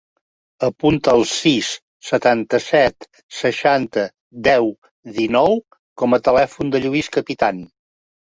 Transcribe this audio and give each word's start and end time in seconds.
Apunta 0.67 1.11
el 1.17 1.25
sis, 1.31 1.67
setanta-set, 2.07 3.05
seixanta, 3.39 4.05
deu, 4.47 4.71
dinou 5.19 5.61
com 6.03 6.19
a 6.19 6.21
telèfon 6.29 6.73
del 6.77 6.85
Lluís 6.89 7.11
Capitan. 7.19 7.63